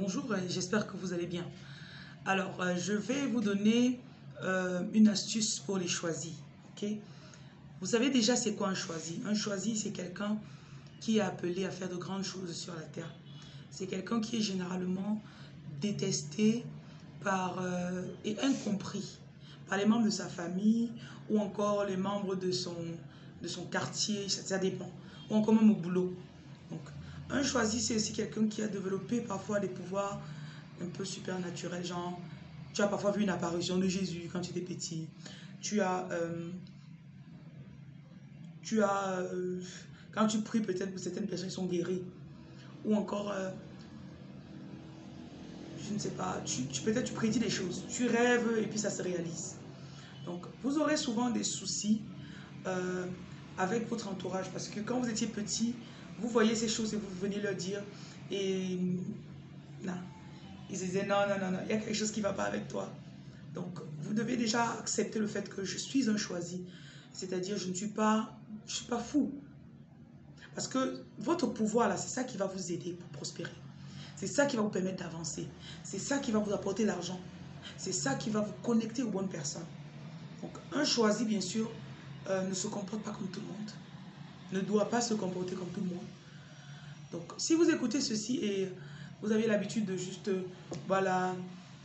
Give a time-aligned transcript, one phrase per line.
[0.00, 1.44] Bonjour, euh, j'espère que vous allez bien.
[2.24, 3.98] Alors, euh, je vais vous donner
[4.44, 6.34] euh, une astuce pour les choisis.
[6.70, 6.88] ok?
[7.80, 9.20] Vous savez déjà c'est quoi un choisi?
[9.26, 10.38] Un choisi, c'est quelqu'un
[11.00, 13.12] qui est appelé à faire de grandes choses sur la terre.
[13.70, 15.20] C'est quelqu'un qui est généralement
[15.80, 16.64] détesté
[17.20, 17.60] par,
[18.24, 19.18] et incompris
[19.68, 20.92] par les membres de sa famille
[21.28, 22.76] ou encore les membres de son,
[23.42, 24.90] de son quartier, ça, ça dépend.
[25.28, 26.14] Ou encore même au boulot.
[26.70, 26.82] Donc,
[27.30, 30.20] un choisi, c'est aussi quelqu'un qui a développé parfois des pouvoirs
[30.82, 32.18] un peu supernaturels, genre,
[32.72, 35.08] tu as parfois vu une apparition de Jésus quand tu étais petit.
[35.60, 36.50] Tu as, euh,
[38.62, 39.60] tu as, euh,
[40.12, 42.02] quand tu pries peut-être pour certaines personnes, sont guéries.
[42.84, 43.50] Ou encore, euh,
[45.84, 48.90] je ne sais pas, tu, peut-être tu prédis des choses, tu rêves et puis ça
[48.90, 49.56] se réalise.
[50.24, 52.02] Donc, vous aurez souvent des soucis
[53.56, 55.74] avec votre entourage parce que quand vous étiez petit,
[56.20, 57.82] vous voyez ces choses et vous venez leur dire
[58.30, 58.78] et
[59.82, 59.94] non.
[60.70, 62.44] Ils disaient non, non, non, non, il y a quelque chose qui ne va pas
[62.44, 62.92] avec toi.
[63.54, 66.64] Donc, vous devez déjà accepter le fait que je suis un choisi.
[67.12, 69.32] C'est-à-dire, je ne suis pas, je suis pas fou.
[70.54, 73.52] Parce que votre pouvoir, là, c'est ça qui va vous aider pour prospérer.
[74.16, 75.48] C'est ça qui va vous permettre d'avancer.
[75.84, 77.20] C'est ça qui va vous apporter l'argent.
[77.76, 79.66] C'est ça qui va vous connecter aux bonnes personnes.
[80.42, 81.70] Donc, un choisi, bien sûr,
[82.28, 83.70] euh, ne se comporte pas comme tout le monde
[84.52, 86.04] ne doit pas se comporter comme tout le monde.
[87.12, 88.68] Donc, si vous écoutez ceci et
[89.22, 90.30] vous avez l'habitude de juste,
[90.86, 91.34] voilà,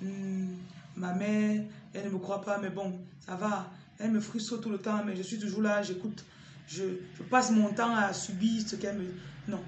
[0.00, 0.48] hmm,
[0.96, 3.70] ma mère, elle ne me croit pas, mais bon, ça va.
[3.98, 6.24] Elle me frustre tout le temps, mais je suis toujours là, j'écoute,
[6.66, 6.82] je,
[7.30, 9.04] passe mon temps à subir ce qu'elle me...
[9.48, 9.60] Non.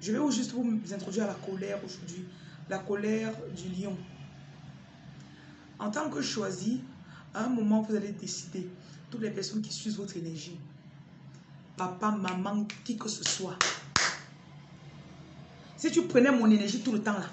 [0.00, 2.24] Je vais juste vous introduire à la colère aujourd'hui.
[2.68, 3.96] La colère du lion.
[5.78, 6.80] En tant que choisi,
[7.34, 8.68] à un moment, vous allez décider,
[9.10, 10.58] toutes les personnes qui suivent votre énergie,
[11.76, 13.58] papa, maman, qui que ce soit.
[15.76, 17.28] Si tu prenais mon énergie tout le temps là,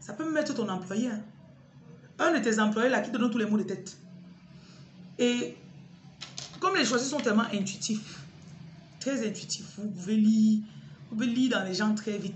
[0.00, 1.08] ça peut me mettre ton employé.
[1.08, 1.20] Hein.
[2.18, 3.96] Un de tes employés là qui te donne tous les mots de tête.
[5.18, 5.56] Et
[6.60, 8.20] comme les choisis sont tellement intuitifs,
[9.00, 10.62] très intuitifs, vous pouvez lire,
[11.10, 12.34] vous pouvez lire dans les gens très vite.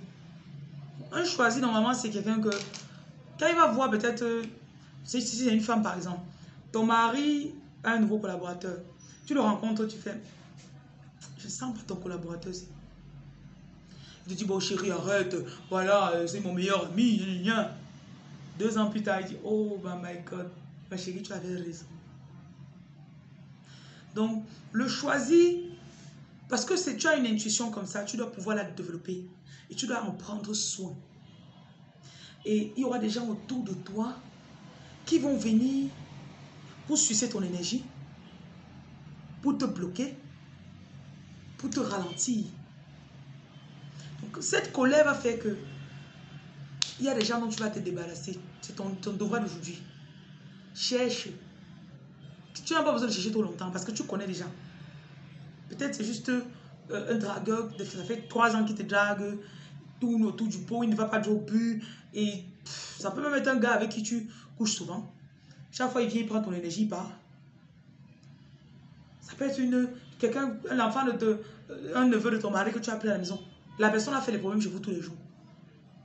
[1.13, 2.51] Un choisi normalement c'est quelqu'un que
[3.39, 4.43] quand il va voir peut-être, euh,
[5.05, 6.21] si c'est une femme par exemple,
[6.71, 8.79] ton mari a un nouveau collaborateur,
[9.27, 10.21] tu le rencontres, tu fais,
[11.43, 12.53] je sens pas ton collaborateur.
[14.27, 15.35] Il te dit, bon chérie, arrête,
[15.69, 17.49] voilà, euh, c'est mon meilleur ami.
[18.59, 20.51] Deux ans plus tard, il dit, oh my God,
[20.91, 21.87] ma chérie, tu avais raison.
[24.15, 25.71] Donc, le choisi,
[26.49, 29.25] parce que si tu as une intuition comme ça, tu dois pouvoir la développer
[29.71, 30.95] et tu dois en prendre soin.
[32.45, 34.15] Et il y aura des gens autour de toi
[35.07, 35.91] qui vont venir
[36.87, 37.85] pour sucer ton énergie,
[39.43, 40.17] pour te bloquer,
[41.61, 42.45] pour te ralentir.
[44.23, 45.57] Donc, cette colère va faire que
[46.99, 48.39] il y a des gens dont tu vas te débarrasser.
[48.61, 49.79] C'est ton, ton devoir d'aujourd'hui.
[50.75, 51.29] Cherche.
[52.65, 54.45] Tu n'as pas besoin de chercher trop longtemps parce que tu connais déjà.
[55.69, 59.39] Peut-être c'est juste euh, un dragueur, ça fait trois ans qu'il te drague,
[60.01, 61.83] tourne autour du pot, il ne va pas jouer au but.
[62.13, 62.45] Et
[62.99, 64.29] ça peut même être un gars avec qui tu
[64.59, 65.11] couches souvent.
[65.73, 67.11] Chaque fois il vient, il prend ton énergie, il part.
[69.41, 71.41] Ça peut être une, quelqu'un, un enfant de,
[71.95, 73.41] un neveu de ton mari que tu as appelé à la maison.
[73.79, 75.17] La personne a fait les problèmes chez vous tous les jours.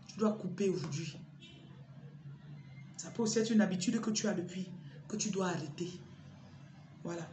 [0.08, 1.18] Tu dois couper aujourd'hui.
[2.96, 4.70] Ça peut aussi être une habitude que tu as depuis,
[5.10, 6.00] que tu dois arrêter.
[7.04, 7.28] Voilà.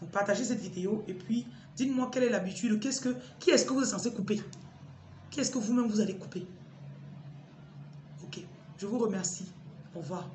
[0.00, 3.72] Donc partagez cette vidéo et puis dites-moi quelle est l'habitude, qu'est-ce que, qui est-ce que
[3.72, 4.42] vous êtes censé couper?
[5.30, 6.44] Qui est-ce que vous-même vous allez couper?
[8.24, 8.40] Ok,
[8.76, 9.46] je vous remercie.
[9.94, 10.28] Au revoir.